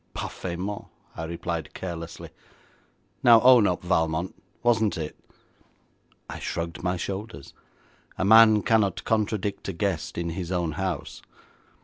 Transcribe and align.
'Parfaitement,' 0.15 0.87
I 1.15 1.25
replied 1.25 1.75
carelessly. 1.75 2.31
'Now, 3.21 3.39
own 3.41 3.67
up, 3.67 3.83
Valmont, 3.83 4.33
wasn't 4.63 4.97
it?' 4.97 5.15
I 6.27 6.39
shrugged 6.39 6.81
my 6.81 6.97
shoulders. 6.97 7.53
A 8.17 8.25
man 8.25 8.63
cannot 8.63 9.03
contradict 9.03 9.67
a 9.67 9.73
guest 9.73 10.17
in 10.17 10.31
his 10.31 10.51
own 10.51 10.71
house. 10.71 11.21